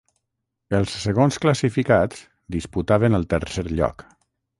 Els 0.77 0.93
segons 1.01 1.37
classificats 1.43 2.23
disputaven 2.57 3.19
el 3.19 3.29
tercer 3.35 3.65
lloc. 3.81 4.05